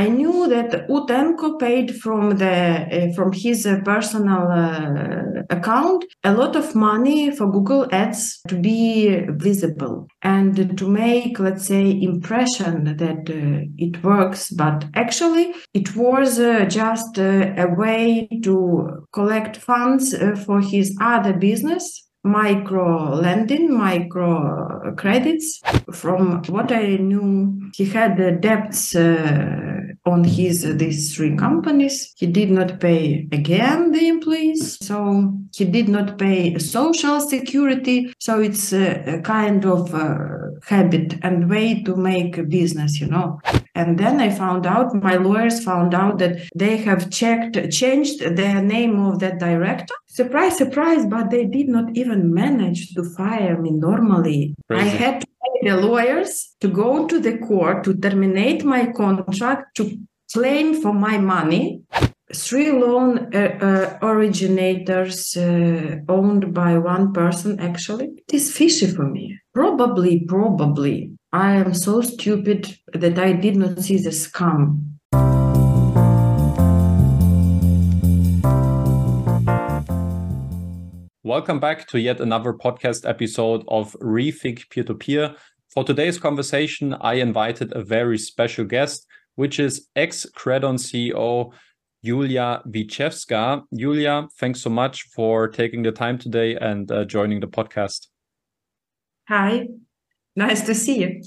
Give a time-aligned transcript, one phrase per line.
[0.00, 6.32] I knew that Utenko paid from the uh, from his uh, personal uh, account a
[6.32, 12.96] lot of money for Google Ads to be visible and to make, let's say, impression
[12.96, 14.50] that uh, it works.
[14.50, 21.34] But actually, it was uh, just uh, a way to collect funds for his other
[21.34, 21.84] business
[22.22, 25.60] micro lending, micro credits.
[25.92, 29.69] From what I knew, he had debts uh,
[30.06, 32.12] on his uh, these three companies.
[32.16, 38.12] He did not pay again the employees, so he did not pay social security.
[38.18, 40.18] So it's a, a kind of uh,
[40.66, 43.40] habit and way to make a business, you know.
[43.74, 48.60] And then I found out, my lawyers found out that they have checked, changed the
[48.62, 49.94] name of that director.
[50.06, 54.54] Surprise, surprise, but they did not even manage to fire me normally.
[54.68, 54.82] Crazy.
[54.82, 55.24] I had
[55.62, 59.98] the lawyers to go to the court to terminate my contract, to
[60.32, 61.82] claim for my money.
[62.32, 68.10] Three loan uh, uh, originators uh, owned by one person, actually.
[68.28, 69.36] It is fishy for me.
[69.52, 74.89] Probably, probably I am so stupid that I did not see the scam.
[81.30, 85.36] Welcome back to yet another podcast episode of Rethink Peer to Peer.
[85.72, 91.52] For today's conversation, I invited a very special guest, which is ex Credon CEO
[92.04, 93.62] Julia Wyzewska.
[93.72, 98.08] Julia, thanks so much for taking the time today and uh, joining the podcast.
[99.28, 99.68] Hi,
[100.34, 101.22] Nice to see you.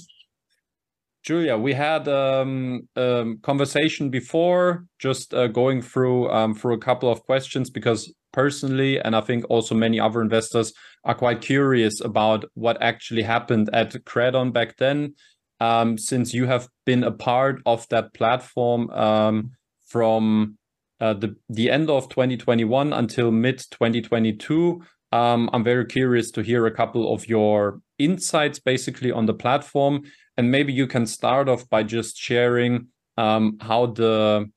[1.24, 7.10] Julia, we had um, um, conversation before, just uh, going through um, through a couple
[7.10, 12.44] of questions because personally, and I think also many other investors are quite curious about
[12.52, 15.14] what actually happened at Credon back then.
[15.60, 19.52] Um, since you have been a part of that platform um,
[19.86, 20.58] from
[21.00, 26.66] uh, the the end of 2021 until mid 2022, um, I'm very curious to hear
[26.66, 30.02] a couple of your insights basically on the platform.
[30.36, 34.50] And maybe you can start off by just sharing um, how the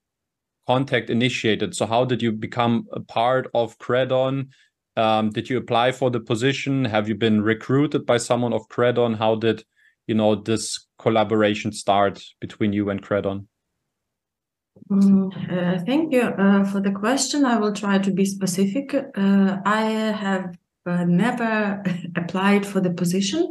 [0.66, 1.76] contact initiated.
[1.76, 4.50] So, how did you become a part of Credon?
[4.96, 6.86] Um, did you apply for the position?
[6.86, 9.18] Have you been recruited by someone of Credon?
[9.18, 9.64] How did
[10.08, 13.46] you know this collaboration start between you and Credon?
[14.90, 17.46] Mm, uh, thank you uh, for the question.
[17.46, 18.94] I will try to be specific.
[18.94, 20.56] Uh, I have
[20.86, 21.84] uh, never
[22.16, 23.50] applied for the position.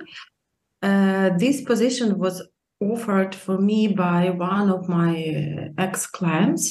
[0.87, 2.37] Uh, this position was
[2.81, 6.65] offered for me by one of my uh, ex clients.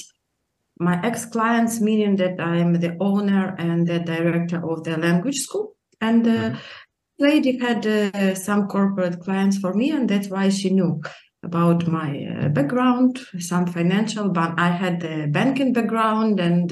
[0.79, 5.39] My ex clients, meaning that I am the owner and the director of the language
[5.39, 5.75] school.
[5.99, 6.57] And mm-hmm.
[7.19, 7.81] lady had
[8.37, 11.01] some corporate clients for me, and that's why she knew
[11.43, 16.71] about my uh, background, some financial, but I had the banking background, and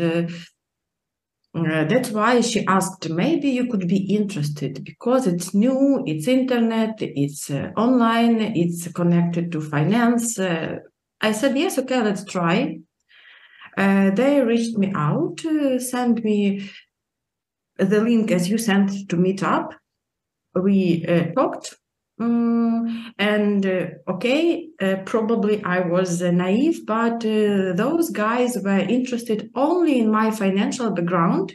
[1.56, 6.28] uh, uh, that's why she asked, maybe you could be interested because it's new, it's
[6.28, 10.40] internet, it's uh, online, it's connected to finance.
[10.40, 10.78] Uh,
[11.22, 12.80] I said, yes, okay, let's try.
[13.78, 15.42] Uh, they reached me out,
[15.80, 16.70] sent me
[17.78, 19.74] the link as you sent to meet up
[20.56, 21.76] We talked
[22.24, 28.80] Mm, and uh, okay, uh, probably I was uh, naive, but uh, those guys were
[28.80, 31.54] interested only in my financial background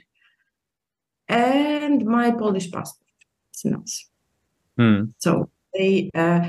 [1.28, 3.08] and my Polish passport.
[3.64, 4.10] It's.
[4.76, 5.04] Hmm.
[5.18, 6.40] So they, uh,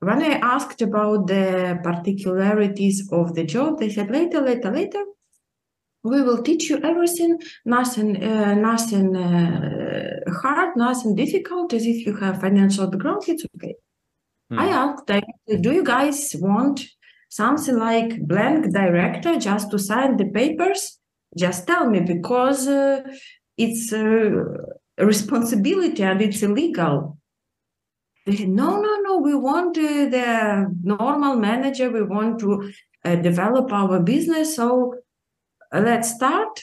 [0.00, 5.04] when I asked about the particularities of the job, they said later, later, later
[6.12, 7.32] we will teach you everything
[7.64, 13.74] nothing uh, nothing uh, hard nothing difficult as if you have financial background it's okay.
[14.50, 14.58] Hmm.
[14.64, 15.10] i asked
[15.66, 16.78] do you guys want
[17.28, 20.98] something like blank director just to sign the papers?
[21.36, 23.02] Just tell me because uh,
[23.56, 24.32] it's a
[24.98, 27.18] responsibility and it's illegal.
[28.24, 32.72] They said no no no we want uh, the normal manager we want to
[33.04, 34.94] uh, develop our business so
[35.80, 36.62] let's start.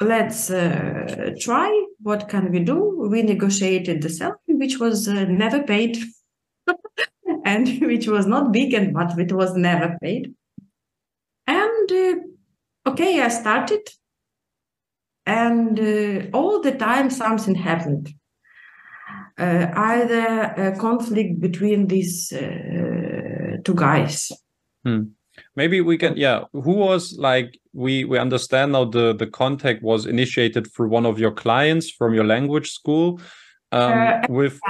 [0.00, 1.86] Let's uh, try.
[2.00, 3.08] What can we do?
[3.10, 5.98] We negotiated the salary which was uh, never paid.
[7.44, 10.34] And which was not big and but it was never paid.
[11.46, 13.88] And uh, okay i started.
[15.24, 18.12] And uh, all the time something happened.
[19.38, 24.32] Uh, either a conflict between these uh, two guys.
[24.84, 25.04] Hmm
[25.56, 30.06] maybe we can yeah who was like we we understand now the the contact was
[30.06, 33.20] initiated through one of your clients from your language school
[33.72, 34.60] um, uh, with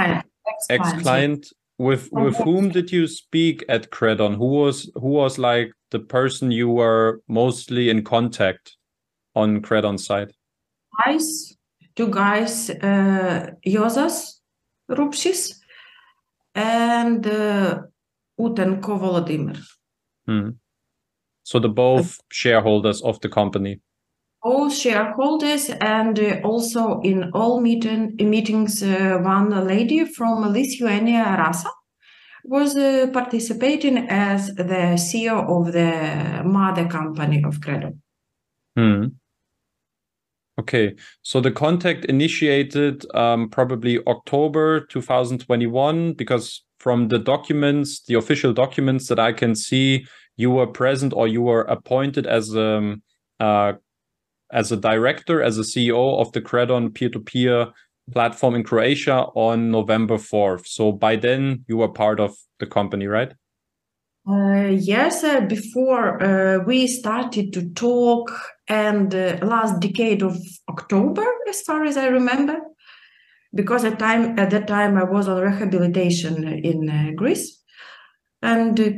[0.69, 1.47] ex client
[1.81, 4.37] with with whom did you speak at Credon?
[4.37, 8.77] Who was who was like the person you were mostly in contact
[9.35, 10.33] on Credon side?
[11.03, 11.57] Guys,
[11.97, 14.41] two guys, uh, Juozas
[14.91, 15.55] Rupšys
[16.55, 17.81] and uh,
[18.39, 19.59] Utenko Volodymyr.
[20.27, 20.51] Hmm.
[21.51, 23.81] So the both shareholders of the company.
[24.41, 31.71] All shareholders and uh, also in all meeting, meetings, uh, one lady from Lithuania, Rasa,
[32.45, 37.95] was uh, participating as the CEO of the mother company of Credo.
[38.77, 39.07] Hmm.
[40.61, 48.53] Okay, so the contact initiated um, probably October 2021 because from the documents, the official
[48.53, 50.07] documents that I can see,
[50.41, 53.03] you were present or you were appointed as a um,
[53.39, 53.73] uh,
[54.53, 57.69] as a director, as a CEO of the Credon peer-to-peer
[58.13, 60.67] platform in Croatia on November 4th.
[60.67, 63.33] So by then you were part of the company, right?
[64.29, 68.31] Uh, yes, uh, before uh, we started to talk
[68.69, 70.37] and uh, last decade of
[70.69, 72.57] October, as far as I remember,
[73.55, 77.63] because at time at that time I was on rehabilitation in uh, Greece,
[78.43, 78.91] and uh,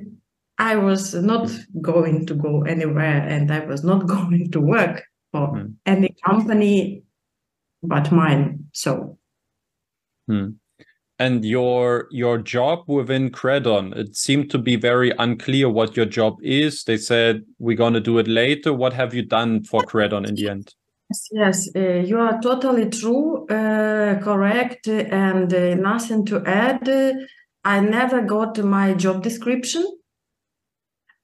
[0.59, 1.51] I was not
[1.81, 5.03] going to go anywhere, and I was not going to work
[5.33, 5.75] for mm.
[5.87, 7.05] any company
[7.83, 8.65] but mine.
[8.73, 9.19] So.
[10.31, 10.57] Mm.
[11.19, 16.39] And your your job within Credon, it seemed to be very unclear what your job
[16.43, 16.85] is.
[16.85, 18.73] They said we're going to do it later.
[18.73, 20.75] What have you done for Credon in the end?
[21.11, 26.89] Yes, yes, uh, you are totally true, uh, correct, and uh, nothing to add.
[27.65, 29.87] I never got my job description.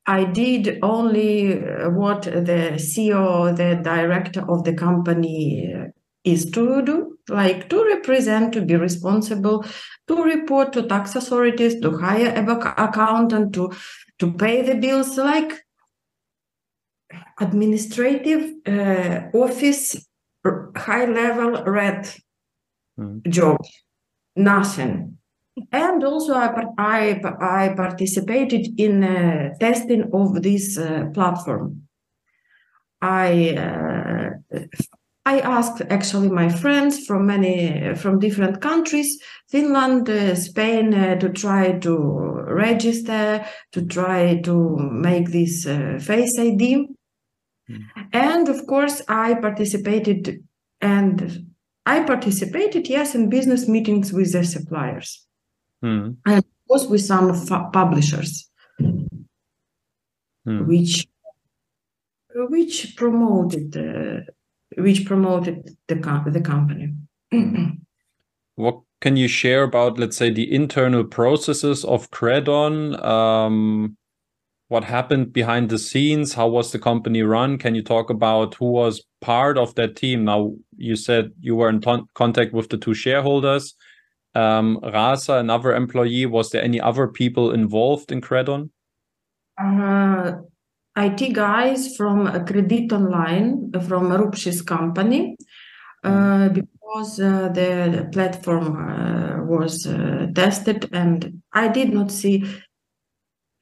[0.08, 5.88] I did only uh, what the CEO, the director of the company uh,
[6.24, 9.66] is to do, like to represent, to be responsible,
[10.08, 13.70] to report to tax authorities, to hire a accountant, to
[14.18, 15.52] to pay the bills, like
[17.38, 20.08] administrative uh, office,
[20.74, 22.10] high level red
[22.98, 23.28] mm.
[23.28, 23.58] job,
[24.34, 25.17] nothing.
[25.72, 31.82] And also, I, I, I participated in uh, testing of this uh, platform.
[33.00, 34.30] I uh,
[35.28, 39.20] I asked actually my friends from many from different countries,
[39.50, 41.94] Finland, uh, Spain, uh, to try to
[42.48, 46.86] register, to try to make this uh, Face ID.
[47.70, 47.84] Mm.
[48.12, 50.42] And of course, I participated
[50.80, 51.46] and
[51.84, 55.27] I participated, yes, in business meetings with the suppliers.
[55.84, 56.16] Mm.
[56.26, 57.32] And of course with some
[57.72, 60.66] publishers, mm.
[60.66, 61.08] which
[62.34, 64.20] which promoted uh,
[64.76, 65.94] which promoted the
[66.30, 66.94] the company.
[68.56, 73.00] what can you share about, let's say, the internal processes of Credon?
[73.04, 73.96] Um,
[74.66, 76.34] what happened behind the scenes?
[76.34, 77.58] How was the company run?
[77.58, 80.24] Can you talk about who was part of that team?
[80.24, 81.80] Now, you said you were in
[82.14, 83.74] contact with the two shareholders.
[84.38, 86.26] Um, Rasa, another employee.
[86.26, 88.70] Was there any other people involved in Credon?
[89.60, 90.32] Uh,
[90.96, 95.36] IT guys from Credit Online, from Rupšys company,
[96.04, 96.54] uh, mm-hmm.
[96.54, 102.44] because uh, the platform uh, was uh, tested and I did not see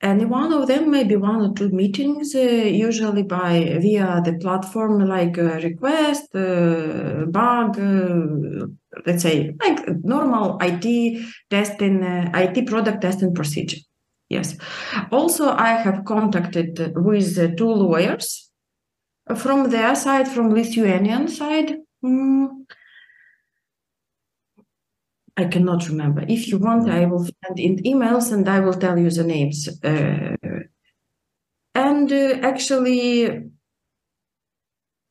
[0.02, 5.00] any one of them, maybe one or two meetings, uh, usually by via the platform
[5.08, 7.78] like request, bug,
[9.06, 13.78] let's say like normal IT testing, IT product testing procedure.
[14.28, 14.56] Yes.
[15.10, 18.50] Also, I have contacted with two lawyers
[19.36, 21.76] from their side, from Lithuanian side.
[22.04, 22.66] Mm,
[25.36, 26.24] I cannot remember.
[26.26, 29.68] If you want, I will send in emails and I will tell you the names.
[29.84, 30.34] Uh,
[31.74, 33.42] and uh, actually,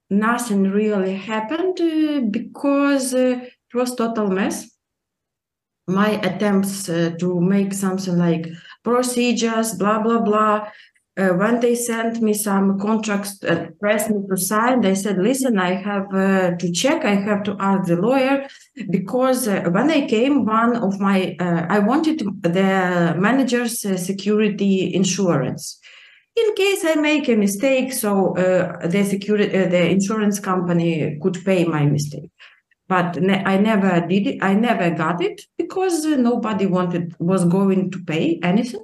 [0.10, 4.72] nothing really happened uh, because uh, it was total mess.
[5.88, 8.48] My attempts uh, to make something like
[8.84, 10.68] procedures, blah, blah, blah.
[11.18, 15.18] Uh, when they sent me some contracts and uh, pressed me to sign, they said,
[15.18, 18.48] listen, I have uh, to check, I have to ask the lawyer,
[18.90, 25.80] because uh, when I came, one of my, uh, I wanted the manager's security insurance.
[26.36, 31.86] In case I make a mistake, so the security, the insurance company could pay my
[31.86, 32.30] mistake
[32.88, 34.44] but ne- I never did it.
[34.44, 38.84] I never got it because nobody wanted was going to pay anything.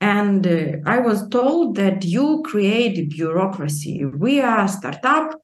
[0.00, 4.04] And uh, I was told that you create bureaucracy.
[4.04, 5.38] We are a startup.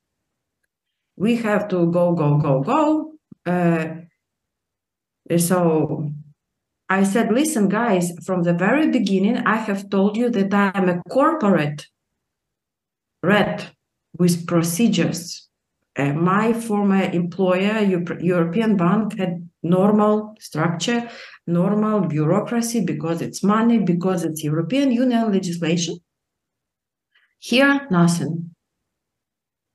[1.16, 3.12] We have to go, go, go, go.
[3.44, 4.02] Uh,
[5.36, 6.10] so
[6.88, 11.02] I said, listen, guys, from the very beginning, I have told you that I'm a
[11.10, 11.86] corporate
[13.22, 13.70] red
[14.18, 15.48] with procedures.
[15.96, 17.80] Uh, my former employer,
[18.20, 21.08] European Bank, had normal structure,
[21.46, 25.98] normal bureaucracy because it's money, because it's European Union legislation.
[27.38, 28.50] Here, nothing.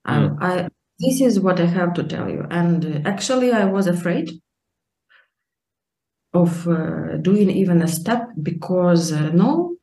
[0.08, 0.38] Mm.
[0.42, 0.68] I, I,
[1.00, 2.46] this is what I have to tell you.
[2.50, 4.32] And uh, actually, I was afraid
[6.34, 9.76] of uh, doing even a step because uh, no,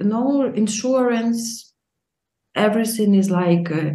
[0.00, 1.72] no insurance,
[2.54, 3.90] everything is like uh,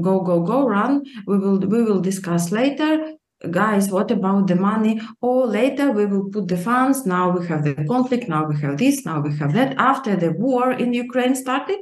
[0.00, 1.04] go go go run.
[1.26, 3.14] We will we will discuss later
[3.50, 5.00] guys, what about the money?
[5.22, 7.06] Oh, later we will put the funds.
[7.06, 8.28] Now we have the conflict.
[8.28, 9.04] Now we have this.
[9.04, 9.74] Now we have that.
[9.78, 11.78] After the war in Ukraine started,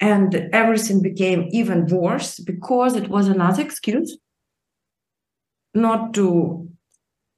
[0.00, 4.16] and everything became even worse because it was another excuse
[5.74, 6.68] not to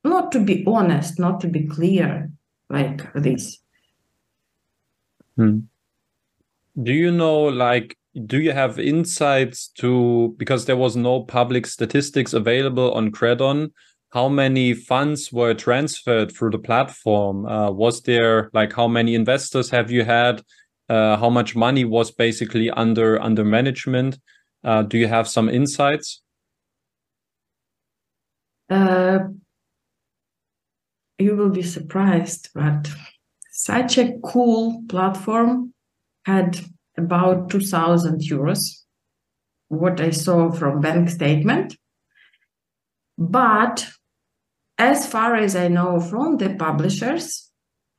[0.03, 2.31] not to be honest, not to be clear
[2.69, 3.59] like this.
[5.37, 5.61] Hmm.
[6.81, 12.33] Do you know, like, do you have insights to because there was no public statistics
[12.33, 13.73] available on Credon?
[14.13, 17.47] How many funds were transferred through the platform?
[17.47, 20.43] Uh, was there like how many investors have you had?
[20.89, 24.19] Uh, how much money was basically under under management?
[24.63, 26.23] Uh, do you have some insights?
[28.71, 29.19] Uh,
[31.19, 32.89] you will be surprised, but
[33.51, 35.75] such a cool platform
[36.25, 36.61] had
[36.97, 38.85] about 2000 euros
[39.69, 41.77] what i saw from bank statement
[43.19, 43.87] but
[44.79, 47.51] as far as i know from the publishers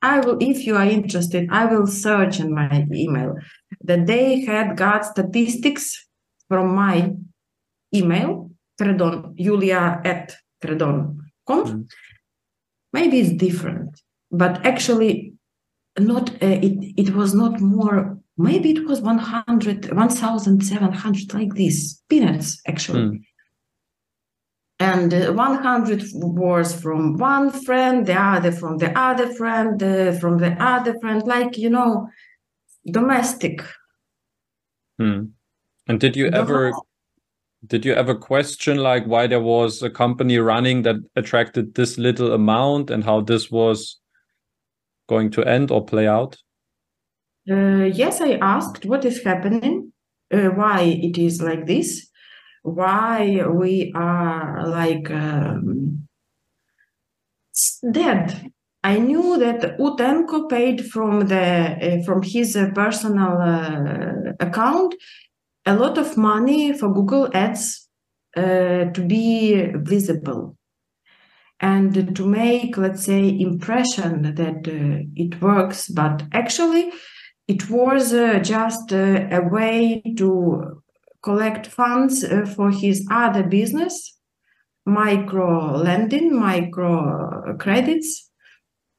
[0.02, 3.34] i will if you are interested i will search in my email
[3.82, 6.06] that they had got statistics
[6.48, 7.12] from my
[7.94, 8.50] email
[8.80, 11.82] credon julia at credon.com mm-hmm.
[12.92, 14.00] maybe it's different
[14.30, 15.32] but actually
[15.98, 22.60] not uh, it it was not more maybe it was 100 1700 like this peanuts
[22.66, 23.20] actually mm.
[24.78, 30.38] and uh, 100 was from one friend the other from the other friend uh, from
[30.38, 32.08] the other friend like you know
[32.90, 33.62] domestic
[35.00, 35.28] mm.
[35.88, 36.72] and did you ever
[37.66, 42.32] did you ever question like why there was a company running that attracted this little
[42.32, 43.98] amount and how this was
[45.08, 46.36] going to end or play out
[47.50, 49.92] uh, yes, I asked what is happening,
[50.32, 52.08] uh, why it is like this,
[52.62, 56.08] why we are like um,
[57.92, 58.50] dead.
[58.82, 64.94] I knew that Utenko paid from the uh, from his uh, personal uh, account
[65.64, 67.88] a lot of money for Google Ads
[68.36, 70.56] to be visible
[71.58, 74.68] and to make let's say impression that
[75.16, 76.92] it works but actually
[77.48, 80.82] it was uh, just uh, a way to
[81.22, 84.18] collect funds uh, for his other business,
[84.84, 88.30] micro lending, micro credits,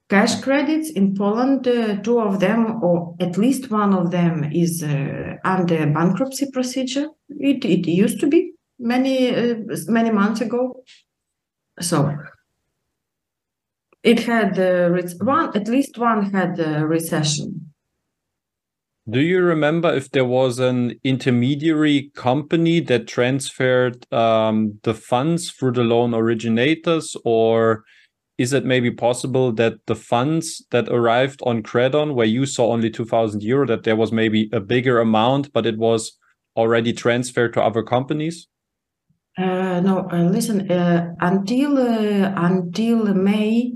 [0.10, 1.68] cash credits in Poland.
[1.68, 7.08] Uh, two of them, or at least one of them, is uh, under bankruptcy procedure.
[7.30, 9.56] It, it used to be many uh,
[9.88, 10.84] many months ago.
[11.82, 12.16] So
[14.04, 14.58] it had
[15.22, 17.67] one at least one had a recession
[19.10, 25.72] do you remember if there was an intermediary company that transferred um, the funds through
[25.72, 27.86] the loan originators, or
[28.38, 32.90] is it maybe possible that the funds that arrived on Credon, where you saw only
[32.90, 36.18] 2,000 euro, that there was maybe a bigger amount, but it was
[36.58, 38.50] already transferred to other companies?
[39.38, 40.70] Uh, no, uh, listen.
[40.70, 43.76] Uh, until uh, until May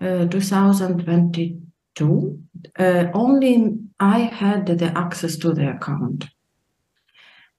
[0.00, 2.38] uh, 2022,
[2.78, 6.26] uh, only I had the access to the account.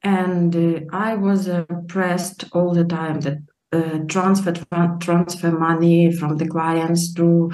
[0.03, 3.39] And uh, I was uh, pressed all the time that
[3.71, 4.53] uh, transfer
[4.99, 7.51] transfer money from the clients to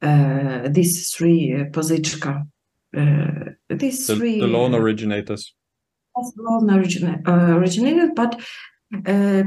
[0.00, 2.46] uh, these three uh, Pozychka.
[2.96, 5.54] Uh, these the, three the loan originators.
[6.36, 8.40] Loan origina- uh, originated, but
[9.06, 9.44] uh,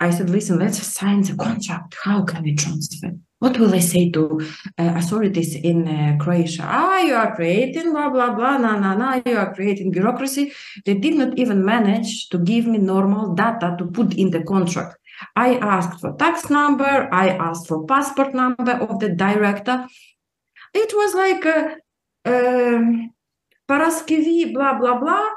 [0.00, 1.96] I said, listen, let's sign the contract.
[2.04, 3.12] How can we transfer?
[3.38, 4.40] What will I say to
[4.78, 6.64] uh, authorities in uh, Croatia?
[6.64, 9.20] Ah, you are creating blah blah blah, na na na.
[9.24, 10.52] You are creating bureaucracy.
[10.84, 14.96] They did not even manage to give me normal data to put in the contract.
[15.36, 17.08] I asked for tax number.
[17.12, 19.86] I asked for passport number of the director.
[20.74, 21.76] It was like a,
[22.26, 23.08] a
[24.52, 25.28] blah blah blah.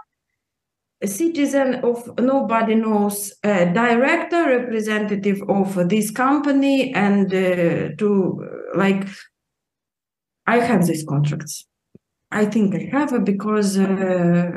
[1.02, 8.10] A citizen of nobody knows a director representative of this company and uh, to
[8.76, 9.08] like
[10.46, 11.66] i have these contracts
[12.32, 14.52] i think i have because uh,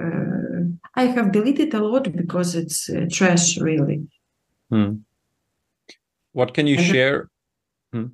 [0.94, 4.06] i have deleted a lot because it's uh, trash really
[4.70, 4.92] hmm.
[6.32, 7.30] what can you and share
[7.92, 8.06] hmm.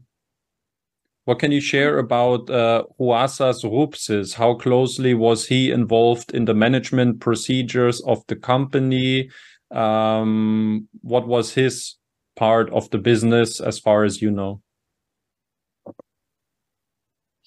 [1.27, 4.35] What can you share about uh, Juozas Rupsys?
[4.35, 9.31] How closely was he involved in the management procedures of the company?
[9.71, 11.97] Um, what was his
[12.37, 14.63] part of the business as far as you know?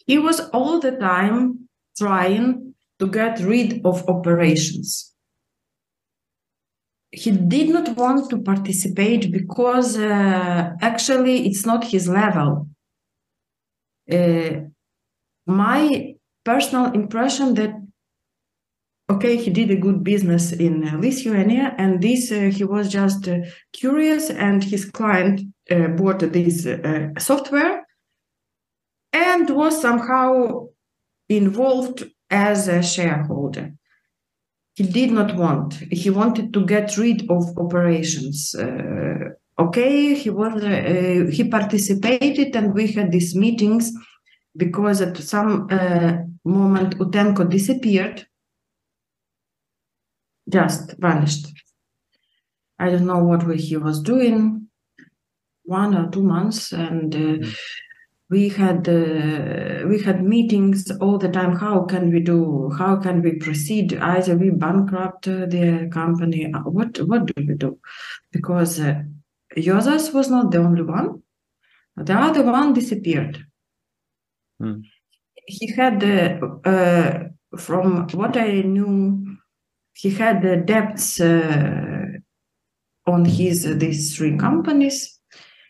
[0.05, 5.13] He was all the time trying to get rid of operations.
[7.11, 12.67] He did not want to participate because uh, actually it's not his level
[15.45, 17.73] my personal impression that
[19.09, 23.27] okay he did a good business in uh, lithuania and this uh, he was just
[23.27, 23.37] uh,
[23.73, 25.41] curious and his client
[25.71, 27.85] uh, bought this uh, software
[29.11, 30.67] and was somehow
[31.29, 33.73] involved as a shareholder.
[34.75, 38.55] He did not want he wanted to get rid of operations
[39.59, 43.91] okay he was uh, he participated and we had these meetings
[44.55, 48.27] because at some uh, moment utenko disappeared.
[50.49, 51.47] Just vanished.
[52.77, 54.67] I don't know what he was doing.
[55.63, 57.47] One or two months and uh,
[58.29, 61.55] we had uh, we had meetings all the time.
[61.55, 63.93] How can we do how can we proceed?
[63.93, 66.51] Either we bankrupt the company.
[66.65, 67.79] What what do we do?
[68.31, 69.03] Because uh,
[69.57, 71.21] Juozas was not the only one.
[71.95, 73.45] The other one disappeared.
[74.59, 74.81] Hmm.
[75.45, 77.23] He had, uh, uh,
[77.57, 79.37] from what I knew,
[79.93, 82.05] he had the debts uh,
[83.05, 85.19] on his uh, these three companies.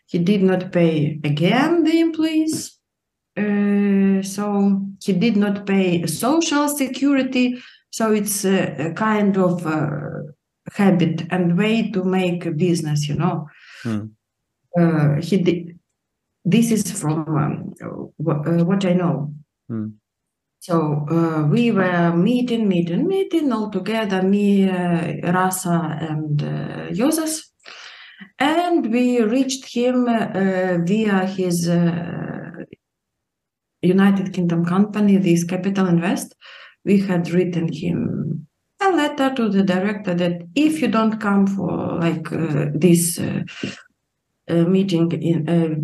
[0.06, 2.78] He did not pay again the employees.
[3.36, 7.60] Uh, so he did not pay social security.
[7.90, 9.98] So it's a, a kind of uh,
[10.72, 13.48] habit and way to make a business, you know.
[13.84, 14.06] Hmm.
[14.76, 15.78] Uh, he did,
[16.44, 19.32] this is from um, uh, what I know.
[19.68, 19.88] Hmm.
[20.58, 27.42] So uh, we were meeting, meeting, meeting all together, me, uh, Rasa, and uh, Juozas.
[28.38, 32.64] And we reached him uh, via his uh,
[33.82, 36.34] United Kingdom company, this Capital Invest.
[36.84, 38.46] We had written him
[38.84, 43.42] a letter to the director that if you don't come for like uh, this uh,
[44.48, 45.74] uh, meeting in uh,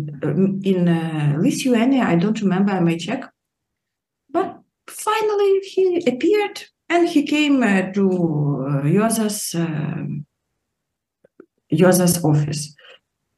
[0.63, 2.73] in uh, Lithuania, I don't remember.
[2.73, 3.23] I may check.
[4.29, 9.55] But finally, he appeared and he came uh, to Josa's
[11.71, 12.75] Josa's office.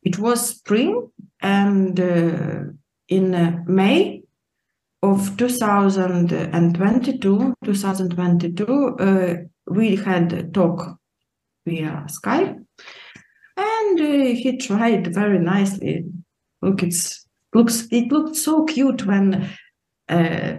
[0.04, 1.10] It was spring,
[1.42, 1.98] and
[3.08, 4.24] in May
[5.04, 9.36] of 2022, 2022, uh,
[9.68, 10.98] we had a talk
[11.66, 12.64] via Skype,
[13.58, 16.06] and uh, he tried very nicely.
[16.62, 19.50] Look, it's looks it looked so cute when
[20.10, 20.56] uh,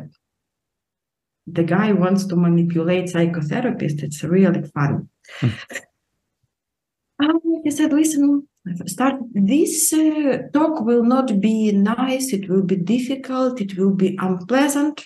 [1.47, 4.03] the guy wants to manipulate psychotherapist.
[4.03, 5.09] It's really fun.
[5.43, 8.49] um, he said, "Listen,
[8.87, 14.17] start this uh, talk will not be nice it will be difficult it will be
[14.21, 15.05] unpleasant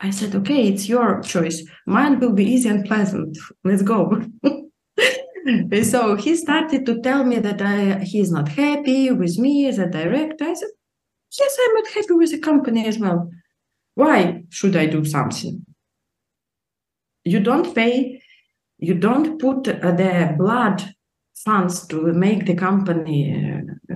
[0.00, 1.62] i said okay it's your choice.
[1.86, 3.36] Mine will be easy and pleasant.
[3.64, 4.22] Let's go.
[5.82, 9.86] So he started to tell me that I, he's not happy with me as a
[9.86, 10.44] director.
[10.44, 10.68] I said
[11.38, 13.30] yes i'm not happy with the company as well.
[13.94, 15.64] Why should i do something?
[17.24, 18.22] You don't pay
[18.78, 20.94] you don't put uh, the blood
[21.44, 23.18] funds to make the company
[23.92, 23.94] uh,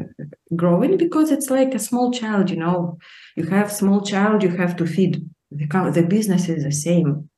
[0.55, 2.99] growing because it's like a small child you know.
[3.37, 7.31] You have small child you have to feed the, the business is the same.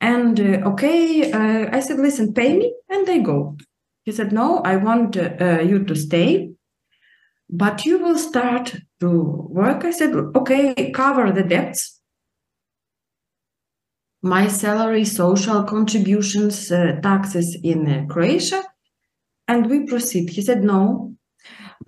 [0.00, 3.56] And uh, okay uh, i said listen pay me and they go.
[4.04, 6.50] He said no i want uh, you to stay
[7.48, 9.10] but you will start to
[9.50, 9.84] work.
[9.84, 12.00] I said okay cover the debts.
[14.22, 18.64] My salary, social contributions, uh, taxes in uh, Croatia,
[19.46, 20.30] and we proceed.
[20.30, 21.14] He said, no,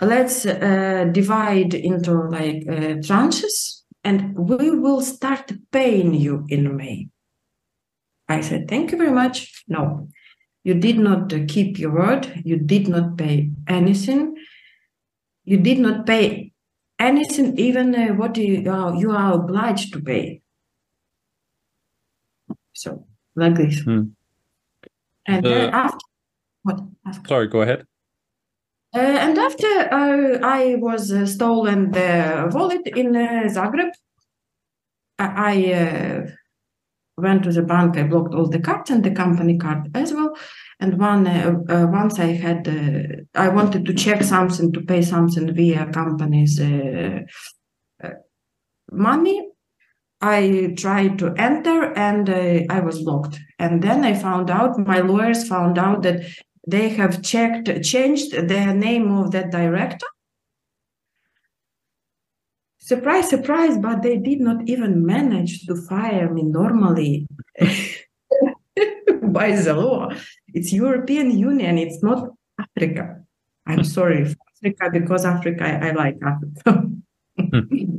[0.01, 2.63] let's uh, divide into like
[3.03, 7.09] tranches and we will start paying you in May.
[8.29, 9.65] I said, thank you very much.
[9.69, 10.09] No,
[10.65, 12.43] you did not uh, keep your word.
[12.45, 14.37] You did not pay anything.
[15.45, 16.53] You did not pay
[16.99, 20.43] anything, even uh, what you are, you are obliged to pay.
[22.75, 23.81] So, like this.
[23.81, 24.13] Hmm.
[25.27, 25.99] And then after
[26.63, 26.81] what?
[27.07, 27.27] Ask.
[27.27, 27.87] Sorry, go ahead.
[28.94, 33.90] Uh, and after uh, I was uh, stolen the wallet in uh, Zagreb,
[35.18, 36.27] I, uh,
[37.18, 37.98] went to the bank.
[37.98, 40.35] I blocked all the cards and the company card as well.
[40.81, 45.90] And one uh, once I had, I wanted to check something to pay something via
[45.92, 46.61] company's
[48.92, 49.48] money.
[50.20, 52.31] I tried to enter and
[52.70, 53.40] I was blocked.
[53.59, 56.22] And then I found out, my lawyers found out that
[56.68, 60.07] they have checked, changed the name of that director.
[62.78, 67.26] Surprise, surprise, but they did not even manage to fire me normally
[69.22, 70.11] by the law.
[70.52, 73.22] It's European Union, it's not Africa.
[73.66, 76.83] I'm sorry, for Africa, because Africa, I, I like Africa.
[77.38, 77.96] Hmm.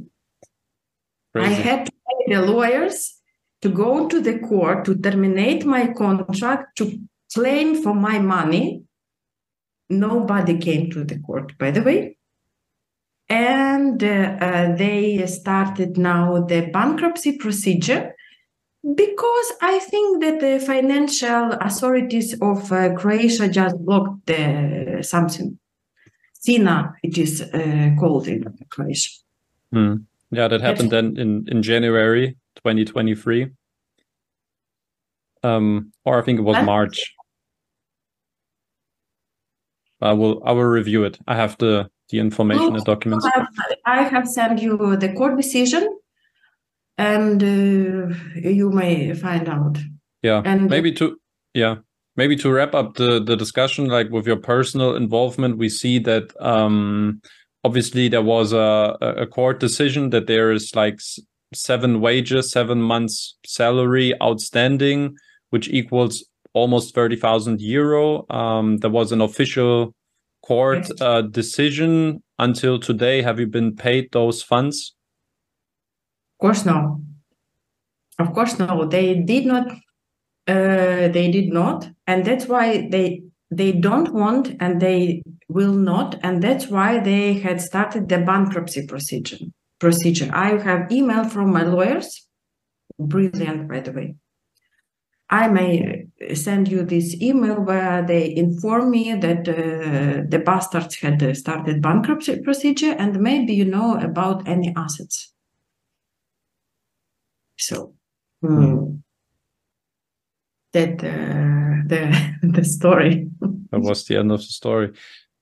[1.35, 3.19] I had to pay the lawyers
[3.61, 6.99] to go to the court to terminate my contract to
[7.33, 8.83] claim for my money.
[9.89, 12.17] Nobody came to the court, by the way.
[13.27, 18.15] And uh, uh, they started now the bankruptcy procedure
[18.95, 25.59] because I think that the financial authorities of uh, Croatia just blocked the something.
[26.43, 29.11] FINA, it is uh, called in Croatia.
[29.73, 29.95] Hmm.
[30.31, 33.49] Yeah, that happened then in, in January 2023.
[35.43, 37.13] Um, or I think it was March.
[40.01, 41.19] I will I will review it.
[41.27, 43.25] I have the the information, the documents.
[43.25, 43.47] I have,
[43.85, 45.87] I have sent you the court decision,
[46.97, 49.77] and uh, you may find out.
[50.21, 51.17] Yeah, And- maybe to
[51.53, 51.77] yeah,
[52.15, 56.33] maybe to wrap up the the discussion, like with your personal involvement, we see that
[56.41, 57.21] um
[57.63, 60.99] obviously there was a a court decision that there is like
[61.53, 65.15] seven wages, seven months salary outstanding,
[65.49, 68.25] which equals almost thirty thousand euro.
[68.29, 69.93] Um, there was an official
[70.41, 73.21] court uh, decision until today.
[73.21, 74.95] Have you been paid those funds?
[76.35, 77.01] Of course, no.
[78.17, 78.85] Of course, no.
[78.85, 79.71] They did not.
[80.47, 86.15] Uh, they did not, and that's why they they don't want, and they will not,
[86.23, 89.37] and that's why they had started the bankruptcy procedure.
[89.79, 90.29] Procedure.
[90.33, 92.27] I have email from my lawyers.
[92.97, 94.15] Brilliant, by the way.
[95.29, 101.21] I may send you this email where they inform me that uh, the bastards had
[101.21, 105.31] uh, started bankruptcy procedure, and maybe you know about any assets.
[107.57, 107.93] So
[108.41, 108.95] hmm,
[110.73, 113.27] that uh, the the story.
[113.71, 114.93] That was the end of the story.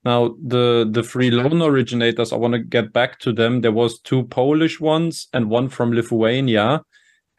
[0.04, 3.62] Now the the free loan originators, I want to get back to them.
[3.62, 6.82] There was two Polish ones and one from Lithuania.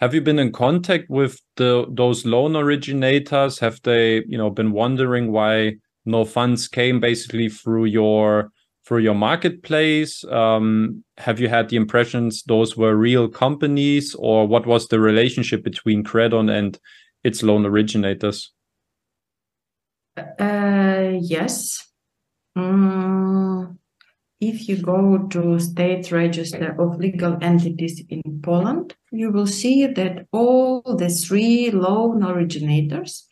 [0.01, 3.59] Have you been in contact with the those loan originators?
[3.59, 8.53] Have they, you know, been wondering why no funds came basically through your
[8.87, 10.25] through your marketplace?
[10.25, 15.65] Um, have you had the impressions those were real companies, or what was the relationship
[15.65, 16.79] between Credon and
[17.25, 18.53] its loan originators?
[20.17, 21.89] Uh, yes.
[22.57, 23.78] Mm,
[24.41, 30.27] if you go to state register of legal entities in Poland, you will see that
[30.33, 33.27] all the three loan originators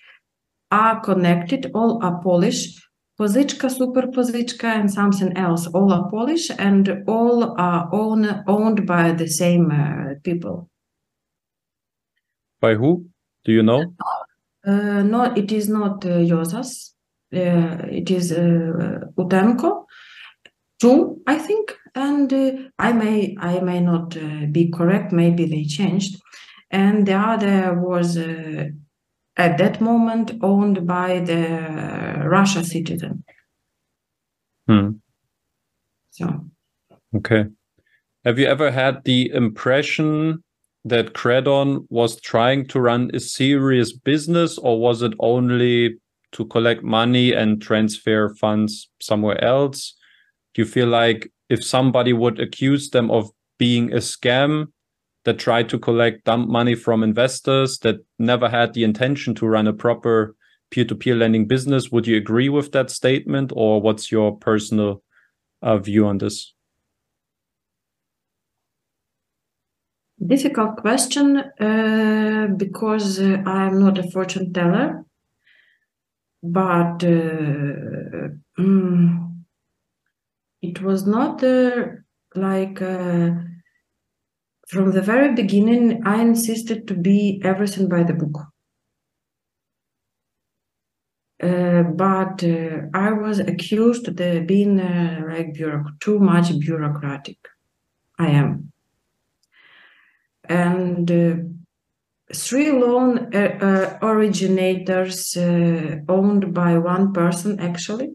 [0.70, 2.82] are connected, all are Polish.
[3.18, 5.66] Pozyčka, Super Pozyčka, and something else.
[5.68, 10.68] All are Polish and all are own, owned by the same uh, people.
[12.60, 13.06] By who?
[13.46, 13.94] Do you know?
[14.66, 16.92] Uh, no, it is not uh, Juozas.
[17.32, 19.85] Uh, it is uh, Utenko.
[20.80, 25.12] Two, I think, and uh, I may I may not uh, be correct.
[25.12, 26.20] Maybe they changed,
[26.70, 28.66] and the other was uh,
[29.36, 33.24] at that moment owned by the Russia citizen.
[34.66, 34.90] Hmm.
[36.10, 36.46] So
[37.14, 37.46] Okay.
[38.24, 40.42] Have you ever had the impression
[40.84, 45.96] that Credon was trying to run a serious business, or was it only
[46.32, 49.94] to collect money and transfer funds somewhere else?
[50.56, 54.68] Do you feel like if somebody would accuse them of being a scam
[55.26, 59.66] that tried to collect dump money from investors that never had the intention to run
[59.66, 60.34] a proper
[60.70, 65.02] peer-to-peer lending business, would you agree with that statement, or what's your personal
[65.60, 66.54] uh, view on this?
[70.26, 75.04] difficult question uh, because uh, I'm not a fortune teller,
[76.42, 78.40] but mm,
[80.86, 81.42] was not
[82.34, 83.30] like uh,
[84.68, 86.02] from the very beginning.
[86.06, 88.36] I insisted to be everything by the book.
[91.42, 97.38] uh, but uh, I was accused of being uh, like bureauc- too much bureaucratic.
[98.18, 98.72] I am,
[100.48, 101.34] and uh,
[102.34, 105.36] three loan uh, originators
[106.08, 108.14] owned by one person actually.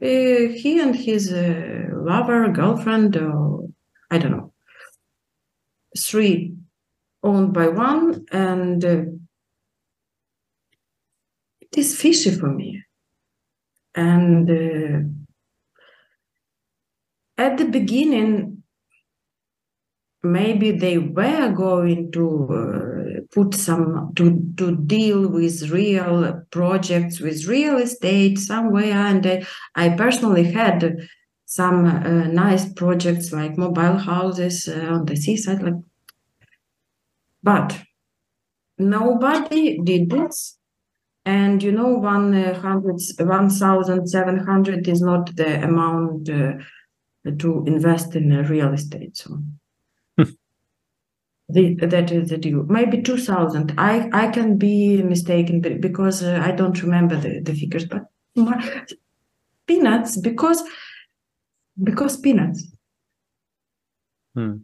[0.00, 3.68] He and his lover, girlfriend, or
[4.10, 4.52] I don't know.
[5.96, 6.54] Three
[7.22, 9.08] owned by one, and it
[11.76, 12.84] is fishy for me.
[13.94, 15.00] And uh,
[17.36, 18.62] at the beginning,
[20.22, 22.97] maybe they were going to uh,
[23.32, 29.90] put some to to deal with real projects with real estate somewhere, and I, I
[29.90, 30.98] personally had
[31.44, 35.74] some uh, nice projects like mobile houses uh, on the seaside, like.
[37.42, 37.78] But
[38.78, 40.58] nobody did this
[41.28, 46.54] and you know, 1,700 is not the amount uh,
[47.38, 49.18] to invest in real estate.
[49.18, 49.38] So
[51.48, 52.64] the, that is the deal.
[52.64, 53.74] Maybe 2,000.
[53.78, 58.06] I, I can be mistaken because uh, I don't remember the, the figures, but
[59.66, 60.62] peanuts because
[61.82, 62.66] because peanuts.
[64.34, 64.56] Hmm.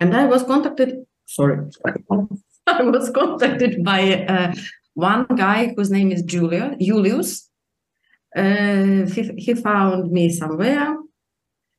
[0.00, 1.04] And I was contacted.
[1.26, 1.66] Sorry,
[2.66, 4.54] I was contacted by uh,
[4.94, 7.48] one guy whose name is Julia Julius.
[8.36, 10.96] Uh, he, he found me somewhere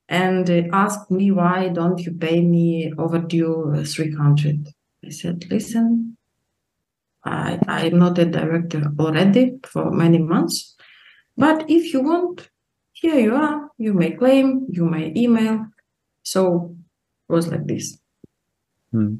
[0.09, 4.67] and asked me why don't you pay me overdue 300
[5.05, 6.17] i said listen
[7.23, 10.75] i i'm not a director already for many months
[11.37, 12.49] but if you want
[13.01, 13.69] here you are.
[13.77, 15.67] You may claim you may email.
[16.23, 16.75] So
[17.29, 17.97] it was like this.
[18.91, 19.17] Hmm.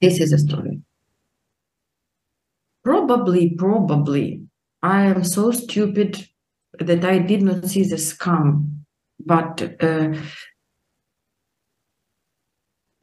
[0.00, 0.80] this is a story.
[2.82, 4.42] Probably, probably,
[4.82, 6.26] I am so stupid
[6.80, 8.71] that I did not see the scam.
[9.26, 10.14] But uh,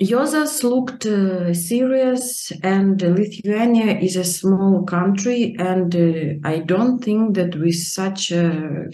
[0.01, 7.36] Juozas looked uh, serious, and Lithuania is a small country, and uh, I don't think
[7.36, 8.88] that with such a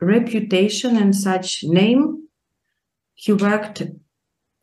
[0.00, 2.26] reputation and such name,
[3.14, 3.82] he worked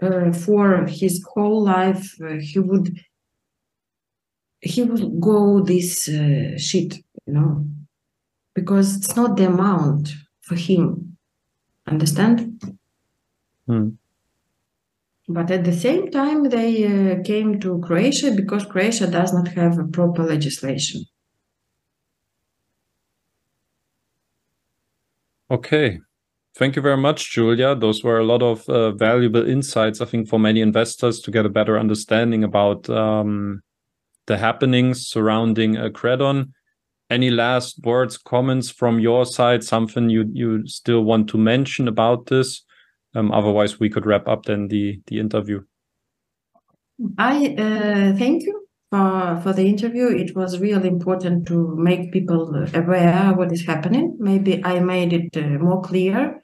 [0.01, 2.15] uh, for his whole life.
[2.21, 2.99] Uh, he would
[4.61, 7.65] he will go this uh, shit, you know,
[8.55, 11.06] because it's not the amount for him.
[11.87, 12.61] Understand?
[13.65, 13.89] Hmm.
[15.29, 19.77] But at the same time, they uh, came to Croatia because Croatia does not have
[19.77, 21.03] a proper legislation.
[25.51, 25.99] Okay.
[26.55, 27.75] Thank you very much, Julia.
[27.75, 31.45] Those were a lot of uh, valuable insights, I think, for many investors to get
[31.45, 33.61] a better understanding about um,
[34.25, 36.51] the happenings surrounding uh, Credon.
[37.09, 39.63] Any last words, comments from your side?
[39.63, 42.65] Something you you still want to mention about this?
[43.15, 45.61] Um, otherwise, we could wrap up then the the interview.
[47.17, 50.07] I uh, thank you for for the interview.
[50.07, 54.17] It was really important to make people aware what is happening.
[54.19, 56.41] Maybe I made it uh, more clear.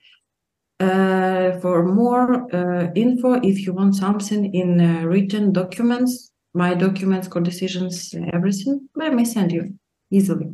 [0.80, 7.28] Uh, for more uh, info, if you want something in uh, written documents, my documents,
[7.28, 9.76] co-decisions, everything, I may send you
[10.14, 10.54] easily.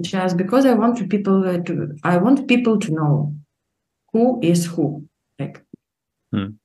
[0.00, 3.34] Just because I want people uh, to, I want people to know
[4.12, 5.06] who is who.
[5.38, 5.62] Like,
[6.32, 6.56] hmm.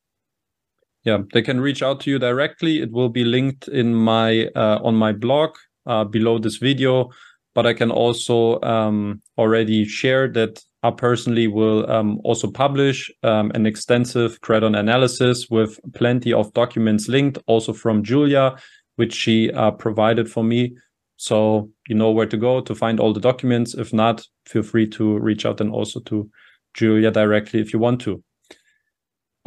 [1.04, 2.82] yeah, they can reach out to you directly.
[2.82, 7.10] It will be linked in my uh, on my blog uh, below this video.
[7.54, 13.52] But I can also um, already share that I personally will um, also publish um,
[13.56, 18.56] an extensive Credon analysis with plenty of documents linked, also from Julia,
[18.98, 20.78] which she uh, provided for me.
[21.18, 23.74] So you know where to go to find all the documents.
[23.74, 26.30] If not, feel free to reach out and also to
[26.74, 28.24] Julia directly if you want to.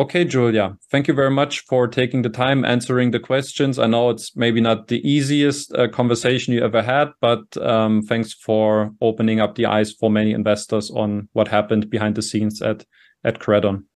[0.01, 3.79] Okay, Julia, thank you very much for taking the time answering the questions.
[3.79, 8.33] I know it's maybe not the easiest uh, conversation you ever had, but um, thanks
[8.33, 12.87] for opening up the eyes for many investors on what happened behind the scenes at
[13.25, 13.85] at Credon.